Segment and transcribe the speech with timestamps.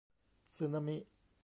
[0.57, 0.97] สึนามิ